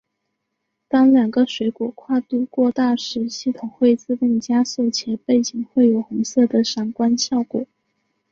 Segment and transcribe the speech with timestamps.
[0.87, 7.67] 当两个水果跨度过大时系统会自动加速且背景会有红色的闪光效果。